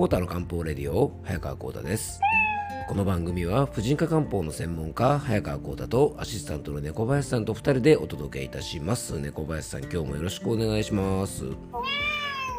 [0.00, 2.22] コータの漢方レディオ早川コータです。
[2.88, 9.20] この番組は婦人科漢方の専門家早川コータとアシスタントの猫林さんと2人でお届けいたします。
[9.20, 11.44] 猫林さん今日もよろしくお願いします。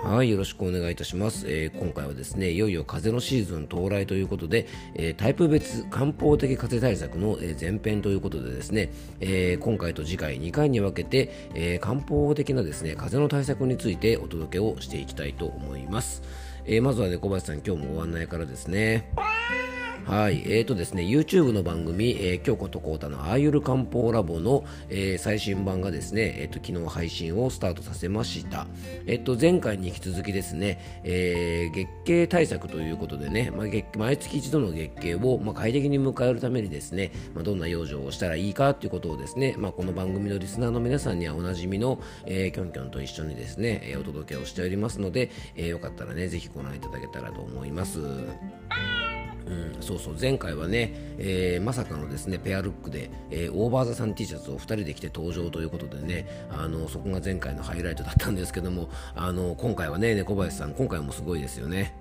[0.03, 16.50] はい、よろしくお願いいたします、えー、今回はですね、いよいよ風邪のシーズン到来ということで、えー、タイプ別漢方的風邪対策の、え前編ということでですね、えー、今回と次回2回に分けて、え漢方的なですね、風邪の対策についてお届けをしていきたいと思います。
[16.65, 19.09] えまずはね、小林さん、今日もご案内からですね。
[20.11, 28.67] はい、えーとですね、YouTube の番組、えー、京子とコータのアーユル漢方ラボの、えー、最新版がですね、えーと、昨日配信をスタートさせました。
[29.07, 48.01] えっ、ー、と、前回に引き続きですね、えー、月経対策ということでね、まあ、月毎月一度の月経を、まあ、快適に迎えるためにですね、まあ、どんな養生をしたらいいかということをですね、まあ、この番組のリスナーの皆さんにはおなじみの、えー、キョンキョンと一緒にですね、えー、お届けをしておりますので、えー、よかったらね、ぜひご覧いただけたらと思います。
[49.51, 61.95] うん、そうそう前回はね、えー、まさかのですねペアルックで、えー、オーバーザさん T シャツを2人で着て登場ということでねあのそこが前回のハイライトだったんですけどもあの今回はね猫林さん今回もすごいですよね。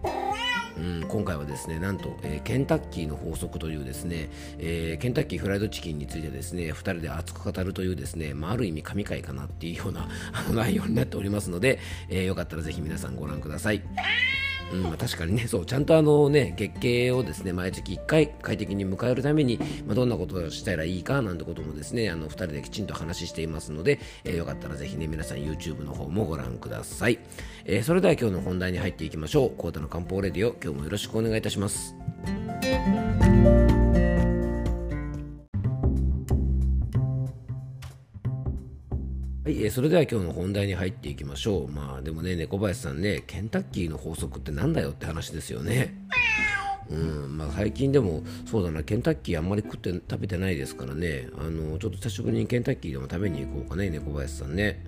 [0.79, 10.09] うん、今回はですねなんと、えー、ケンタッキーの法則というですね、えー、ケンタッキーフライドチキンについてですね2人で熱く語るというですね、まあ、ある意味神回かなっていうような
[10.53, 13.83] 内容になっておりますので、えー、よかったらぜひ皆さんご覧ください。
[14.73, 14.83] うん。
[14.83, 27.19] まあ、確かにねそうちゃんとあの、ね、月経をですね毎月1回快適に迎えるために、まあ、どんなことをしたらいいかなんてこともですねあの2人できちんと話していますので、えー、よかったらぜひね皆さん YouTube の方もご覧ください、
[27.65, 29.51] えー、それでは今日の本題に入っていきましょう。
[29.51, 31.95] コータの漢方レディオ今日もよろしくお願いいたします。
[39.63, 41.69] え、それでは今日の本題に入っていきましょう。
[41.69, 45.95] まあでもね、猫林さんね、ケンタッキーの法則ってなんだよって話ですよね。
[46.91, 54.83] うんまあ、最近でもそうだなケンタッキーあんまり食って食べてないですからねあのちょっと久しぶりにケンタッキーでも食べに行こうかね猫林さんね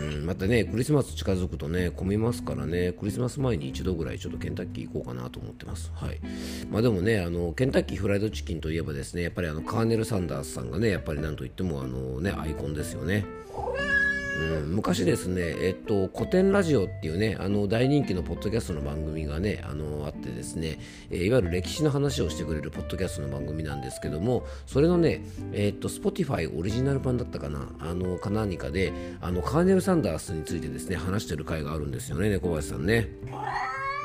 [0.00, 5.92] うん、またね、クリスマス近づくとね、混みますからね、クリスマス前に一度ぐらいちょっとケンタッキー行こうかなと思ってます。
[5.94, 6.20] はい。
[6.70, 13.24] まあでもね、あの、ケンタッキーフライドチキンといえばですね、やっぱりあの、カーネル・サンダースさんがね、やっぱりなんといってもあのね、アイコンですよね。
[14.38, 20.78] うん、昔ですね、えっと、古典ラジオっていうね、あの大人気のポッドキャストの番組がね、あのあってですね、
[21.10, 25.22] え、いわゆる歴史の話をしてくれるポッドキャストの番組なんですけども、それのね、
[25.52, 33.08] えっと、Spotify オリジナル版だったかな、あの、か何かで、あの、カーネル・サンダースについてですね、話してる回があるんですよね、猫林さんね。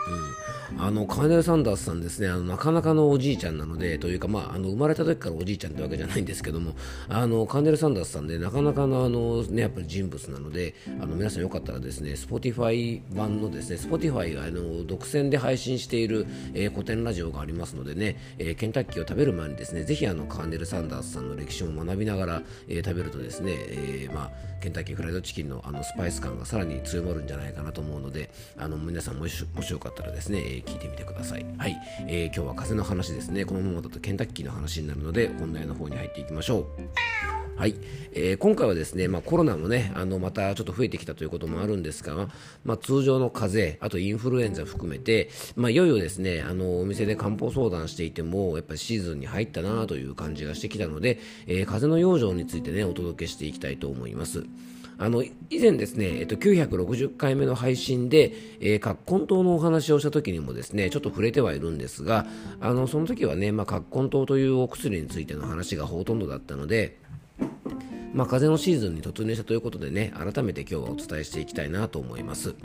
[0.09, 0.47] うん。
[0.79, 6.73] あのカーネル・サンダースさんですねあのなかなかのおじいちゃんなのでというか、まあ、あの生まれた時からおじいちゃんってわけじゃないんですけども
[7.07, 24.31] あのカーネル・サンダースさんでなかなかのあの、ね、やっぱり人物なのであの皆さんよかったらですね Spotify 版のですね Spotify があの独占で配信している、えー、古典ラジオがありますのでね、えー、ケンタッキーを食べる前にですねぜひあのカーネル・サンダースさんの歴史を学びながら、えー、食べるとですね、えまあ、
[24.61, 31.45] ケンタッキーフライドチキンのあのスパイス感がさらに強まるんじゃないかなと思うのであの皆さんもしもしよかったらたらですね、えー、聞いてみてください。
[31.57, 31.75] はい、
[32.07, 33.45] えー、今日は風の話ですね。
[33.45, 36.65] このままだとケンタッキーの話になるので、本題の方に入っていきましょう。
[37.57, 37.73] はい、
[38.11, 42.29] えー、今回はですね、まあ、コロナもね、あのまたちょっと増えてきたということもあるんですが、
[42.63, 54.45] まあ、通常の風邪、あとインフルエンザ含めて、まあ、いよいよですね、あのお店で漢方相談していても、やっぱりシーズンに入ったなという感じがしてきたので、えー、風邪の養生についてね、お届けしていきたいと思います。
[54.99, 62.25] あの以前ですね、えっと、960回目の配信で、えー、葛根湯のお話をした時にもですね、ちょっと触れてはいるんですが、
[62.59, 66.99] あのその時はね、まあ、葛根湯というお薬についての話がほとんどだったので、
[68.13, 72.55] まあ、風のシーズンに突入したということでね、改めて今日はお伝えしていきたいなと思います。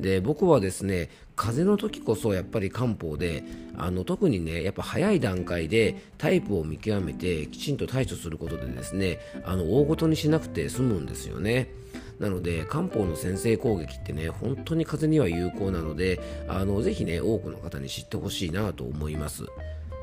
[0.00, 3.44] で僕はですね風邪の時こそやっぱり漢方で
[3.76, 11.68] あの特にねやっぱ早い段階でタイプを見極めてきちんと対処することでですねあの大ごとにしなくて済むんですよね。
[12.18, 19.44] なので漢方の先制攻撃ってね本当に風邪には有効なのであのぜひね多くの方に知ってほしいなと思います。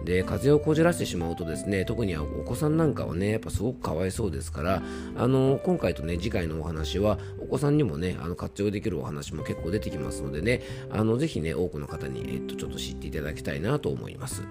[0.04, 4.82] で風邪をこじらせてしまうとですね特にお子さんなんかはねやっぱすごくかわいそうですから
[5.16, 10.62] あの今回とね次回のお話はお子さんにもねあの活用できるお話も結構出てきますのでね
[10.92, 14.44] あのぜひね多くの方に、えっと、ちょっと知っていただきたいなと思います。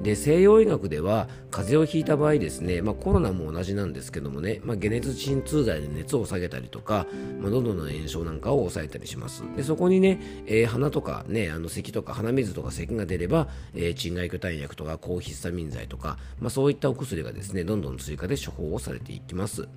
[0.00, 7.06] で西洋医学では風邪をひいた場合ですね、まあ、コロナも同じなんですけどもね、まあ、解熱鎮痛剤で熱を下げたりとか、
[7.40, 9.44] まあ、喉の炎症なんかを抑えたりします。
[9.56, 19.68] でそこにね、えー、鼻とかねあの咳とか鼻水とか咳が出れば、えー、鎮外巨体薬とか抗ヒスタミン剤とか、まあ、そういったお薬がですねどんどん追加で処方をされていきます。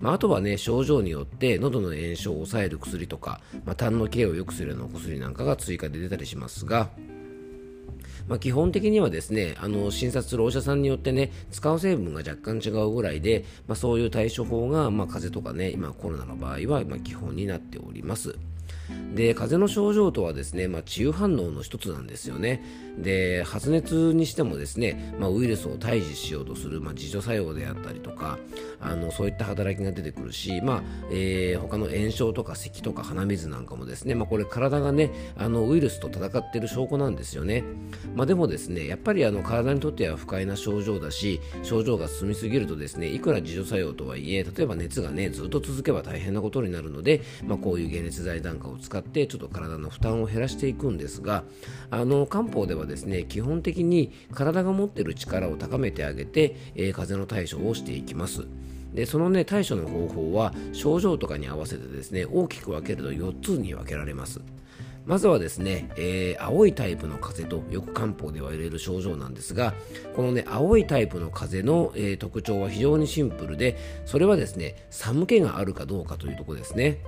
[0.00, 6.88] まあ、あとはね症状によって喉の炎症を抑える薬とか、まあ、痰の経を良くするようなお薬なんかが追加で出たりしますが
[8.30, 18.38] まあ、基本的にはですねあの診察するお医者さんによってね使う成分が若干違うぐらいで、まあ、そういう対処法が、まあ、風邪とかね今コロナの場合は、まあ、基本になっております。
[19.14, 22.62] で風邪の症状とはですね、まあ、治癒反応の一つなんですよね。
[22.98, 28.38] で発熱にしてもですね、まあ、ウイルスを退治しようとする、まあ、自助作用であったりとか
[28.80, 37.64] あのそういった働きが出てくるし、まあえー、他の炎症とか咳とか鼻水なんかもですね、まあ、これ体がねあのウイルスと戦っている証拠なんですよね、
[38.14, 51.44] まあ、でもですねやっぱりあの体にとっては不快な症状だし症状が進みすぎるとですねいくら自助作用とはいえ例えば熱がねずっと続けば大変なことになるので、まあ、こういう解熱剤なんかを使ってちょっと体の負担を減らしていくんですが
[51.90, 58.46] あの漢方ではですね基本的に体が持っている力を高めてあげて、えー、風邪の対処をしていきます。
[58.92, 64.40] でそのね対処の方法は症状とかに合わせてですね大きく分けると4つに分けられます
[65.06, 69.74] まずはですね、えー、青いタイプの風邪とよく漢方では入れる症状なんですが
[70.14, 76.98] このね青いタイプの風邪の、えー、特徴は非常にシンプルでそれはですね寒気があるかどうかというところですね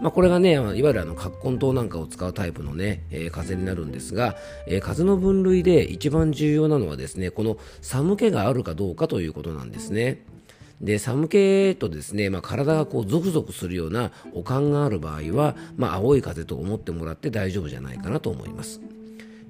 [0.00, 10.22] まあ、これがね、いわゆるあの葛根湯なんかを使うタイプのね、えー、風になるんですが、えー、風の分類で一番重要なのはですね、この寒気があるかどうかということなんですね。
[10.80, 18.80] で寒気とですね、まあ、体がこうゾクゾクするような悪感がある場合は、まあ、青い風と思ってもらって大丈夫じゃないかなと思います。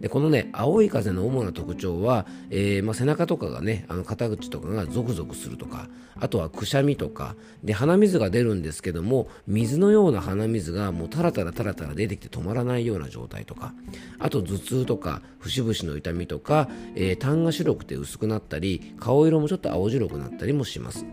[0.00, 5.88] でこのね青い風の主な特徴は、えー、まあ、背中とかがねあの肩口とかがゾクゾクするとか
[6.19, 7.34] あとはくしゃみとか
[7.64, 13.72] で鼻水が出るんですけども水のような鼻水がもうタラタラタラタラ出てきて止まらないような状態とか
[14.19, 21.04] あと頭痛とか節々の痛みとか、えー、痰が白くて薄くなったり顔色もちょっと青白くなったりもします。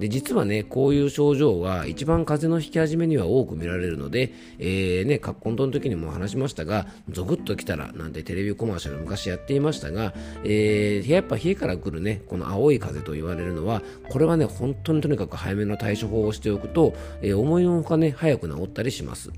[0.00, 19.30] で実はねこういう症状は一番風邪の引き始めには多く見られるので、えー、ね、カッコントの時にも話しましたがゾクッときたらなんてテレビコマーシャル昔やっていましたが、えー、やっぱ冷えから来るねこの青い風と言われるのはこれはね本当にとにかく早めの対処法をしておくと、えー、思いのほかね早く治ったりします。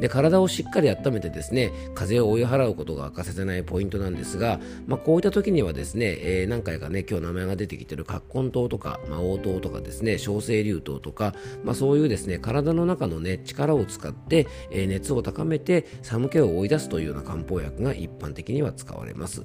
[0.00, 19.44] で体をしっかり温めてですね風邪を追い払うことが欠かせないポイントなんですが、まあ、こういった時にはですね、えー、何回かね今日名前が出てきている葛根湯とか魔王糖とかですね小生竜糖とか、まあ、そういうですね体の中のね力を使って、えー、熱を高めて寒気を追い出すというような漢方薬が一般的には使われます。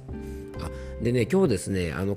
[0.62, 0.70] あ
[1.02, 2.14] でね、今日ですね、あの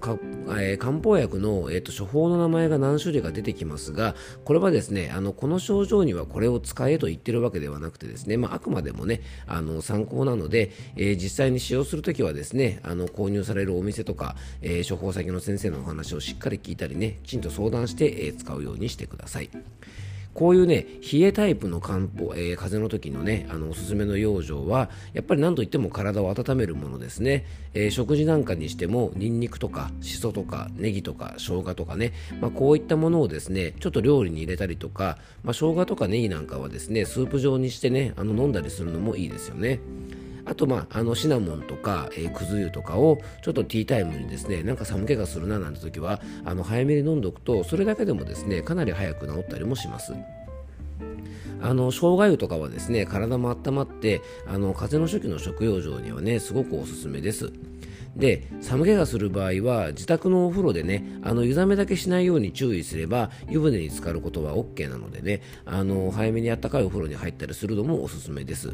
[0.50, 19.50] えー、漢方薬の、えーと、処方の名前が何種類か出てきますが、これはですね、あのこの症状にはこれを使えと言ってるわけではなくてですね、まあ、あくまでもね、あの参考なので、えー、実際に使用するときはですね、あの購入されるお店とか、えー、処方先の先生のお話をしっかり聞いたりね、きちんと相談して、え、使うようにしてください。
[20.33, 27.45] こういうね、冷えタイプの漢方、えー、風邪の時のね、あの、おすすめの養生は、やっぱり何といっても体を温めるものですね。
[27.74, 39.80] えー、食事なんかにしても、ニンニクとか、しそとか、ネギとか、生姜とかね、まあ、こういったものをですね、ちょっと料理に入れたりとか、まあ、生姜とかネギなんかはですね、スープ状にしてね、あの、飲んだりするのもいいですよね。
[40.54, 50.14] あと、まあ、あのシナモンとか、えー、くず湯とかをちょっとティータイムにですねなんか寒気がするななんて時はあの早めに飲んどくとそれだけでもですねかなり早く治ったりもします。
[51.60, 57.52] あの生姜湯とかはですね体も温まってあの風邪の初期の食用状にはねすごくおすすめです。
[58.16, 68.72] で寒気がする場合は自宅のお風呂でねあの湯冷めだけしないように注意すれば湯船に浸かることは OK なのでねあの早めにあったかいお風呂に入ったりするのもおすすめです。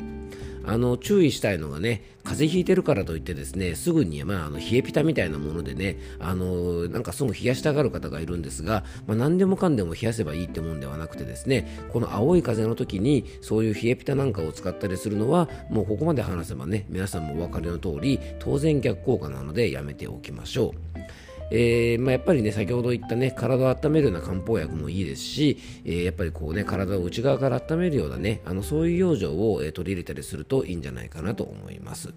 [0.66, 21.00] あの注意したいのがね風邪ひいてるからといってですねすぐに、まあ、あの冷えピタみたいなものでねあのなんかすぐ冷やしたがる方がいるんですが、まあ、何でもかんでも冷やせばいいってもんではなくてですねこの青い風の時にそういう冷えピタなんかを使ったりするのはもうここまで話せばね皆さんもお分かりの通り当然逆効果なのでやめておきましょう。
[21.52, 32.14] えーまあ、やっぱりね先ほど言ったね体を温めるような漢方薬もいいですし、えー、やっぱりこうね体を内側から温めるようなねあのそういう養生を、えー、取り入れたりするといいんじゃないかなと思います。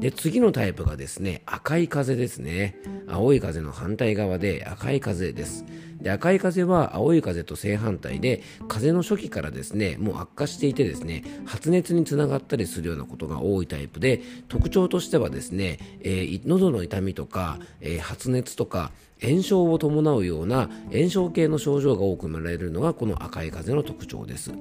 [0.00, 2.76] で次のタイプがですね赤い風ですね。
[3.08, 5.64] 青い風の反対側で赤い風です。
[6.02, 18.90] で赤い風は青い風と正反対で風の初期からですねもう悪化していてですね発熱につながったりするようなことが多いタイプで特徴としてはですね、えー、喉の痛みとか、えー、発熱とか
[19.22, 24.52] 炎症を伴うような炎症系の症状が多く見られるのがこの赤い風の特徴です。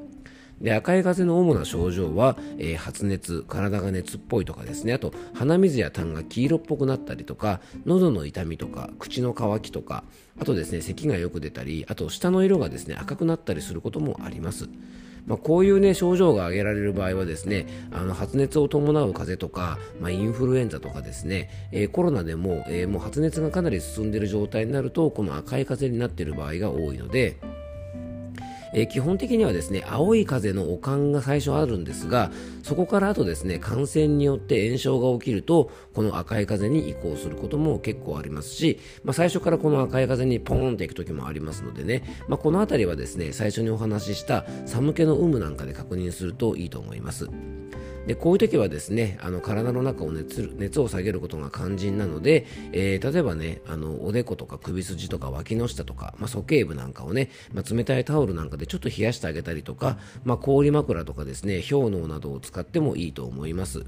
[0.61, 4.93] で赤い風邪の主な症状は、えー、発熱体が熱っぽいとかですね。
[4.93, 10.03] あと鼻水や痰が黄色っぽくなったりとか喉の痛みとか口の渇きとか
[10.39, 14.69] あとですね咳がよく出たりあと舌の色がですね赤くなったりすることもあります。
[15.27, 27.37] まあ、こういう、ね、症状が挙げられる場合はですねあの発熱を伴う風邪とか、まあ、インフルエンザとかですね、えー、コロナでも,、えー、もう発熱がかなり進んでいる状態になるとこの赤い風邪になっている場合が多いので
[28.73, 32.31] えー、基本的にはですね青い風の悪寒が最初あるんですが
[32.63, 47.29] そこからあとですね感染によって炎症が起きるとこの赤い風に移行することも結構ありますし、まあ、最初からこの赤い風にポーンっていく時もありますのでね、まあ、この辺りはですね最初にお話しした寒気の有無なんかで確認するといいと思います。
[48.07, 63.85] でこういう時はですねあの体の中を熱熱を下げることが肝心なので、えー、例えばねあのおでことか首筋とか脇の下とか、まあ、鼠径部なんかをね、まあ、冷たいタオルなんかでちょっと冷やしてあげたりとか、まあ、氷枕とかですね氷のうなどを使ってもいいと思います。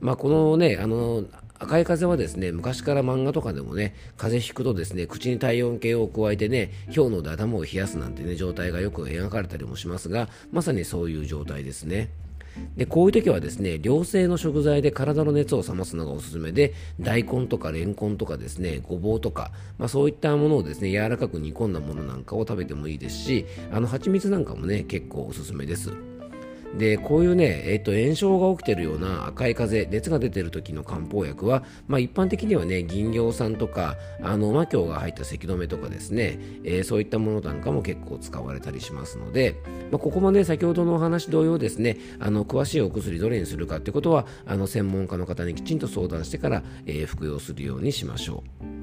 [0.00, 1.24] まあ、このねあの
[1.58, 12.10] 赤い風はですね昔から漫画とかでもね風邪ひくとですね口に体温計を加えてね氷ので頭を冷やすなんてね状態がよく描かれたりもしますがまさにそういう状態ですね。
[12.76, 25.92] でこういう時はですね良性の食材で体の熱を冷ますのがおすすめで大根とかレンコンとかですねごぼうとか、まあ、そういったものをですね柔らかく煮込んだものなんかを食べてもいいですしあの蜂蜜なんかもね結構おすすめです。
[26.74, 39.56] でこういうね、えー、と炎症が起きてるような赤い風熱が出てる時の漢方薬は、まあ、一般的にはね銀行酸とかあの魔境が入った咳止めとかですね、えー、そういったものなんかも結構使われたりしますので、
[39.90, 48.75] まあ、ここもね先ほどのお話同様ですねあの詳しいお薬どれにするかってことはあの専門家の方にきちんと相談してから、えー、服用するようにしましょう。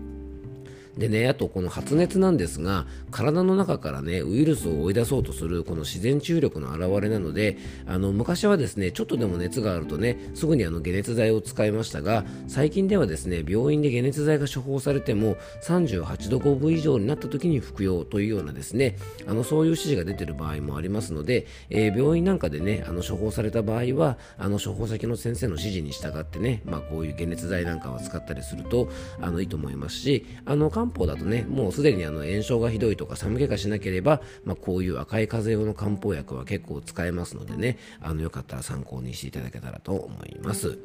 [0.97, 7.57] でね、あとこの発熱なんですが、体の中からね、ウイルスを追い出そうとするこの自然注力の表れなので、
[7.87, 18.97] あの昔はですね、ちょっとでも熱があるとね、すぐにあの解熱剤を使いましたが、最近ではですね、病院で解熱剤が処方されても、38度5分以上になった時に服用というようなですね、
[19.27, 40.77] あのそういう指示が出てる場合もありますので、えー、病院なんかでね、あの処方された場合は、あの処方先の先生の指示に従ってね、まあこういう解熱剤なんかを使ったりすると、あのいいと思いますし、あの漢方だとね、もうすでにあの炎症がひどいとか寒気がしなければ、まあ、こういう赤い風邪用の漢方薬は結構使えますのでね、あのよかったら参考にしていただけたらと思います。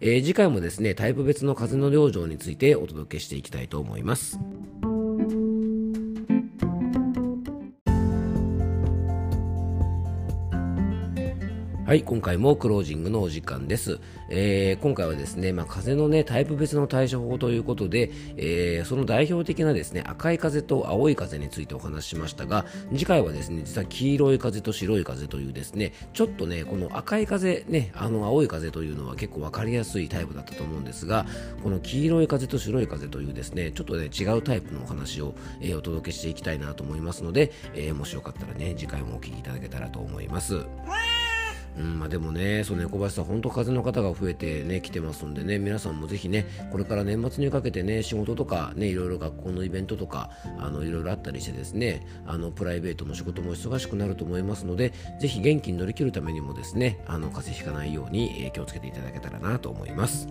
[0.00, 4.38] えー、次回もですね、タイプ別の風邪の療状についてお届けしていきたいと思います。
[11.86, 14.00] はい、今回もクロージングのお時間です。
[14.28, 31.24] えー、今回はですね、まあ、風のね、タイプ別の対処法ということで、えー、その代表的なですね、赤い風と青い風についてお話ししましたが、次回はですね、実は黄色い風と白い風というですね、ちょっとね、この赤い風、ね、あの青い風というのは結構わかりやすいタイプだったと思うんですが、
[31.62, 40.66] この黄色い風と白い風というですね、ちょっとね、違うタイプのお話を、えー、お届けしていきたいなと思いますので、えもしよかったらね、次回もお聴きいただけたらと思います。
[41.78, 60.28] うんまあ、でもね、その猫林さん、本当、風の方が増えてね、来てますんでね、皆さんもぜひね、これから年末にかけてね、仕事とか、ね、いろいろ学校のイベントとか、あのいろいろあったりしてですね、あのプライベートも仕事も忙しくなると思いますので、ぜひ元気に乗り切るためにもですね、あの風邪ひかないように、え、気をつけていただけたらなと思います。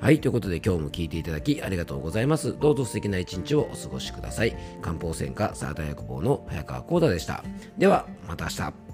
[0.00, 2.58] はい、ということで今日も聞いていただきありがとうございます。
[2.58, 4.54] どうぞ素敵な一日をお過ごしください。
[4.82, 7.42] 漢方専科サータ薬房の早川幸太でした。
[7.78, 8.85] では、また明日。